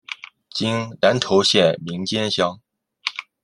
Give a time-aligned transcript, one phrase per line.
[0.49, 2.59] 今南投县名间乡。